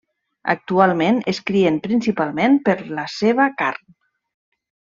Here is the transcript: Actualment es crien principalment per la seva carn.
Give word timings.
Actualment 0.53 1.19
es 1.33 1.41
crien 1.51 1.77
principalment 1.85 2.57
per 2.71 2.77
la 3.01 3.07
seva 3.19 3.49
carn. 3.63 3.89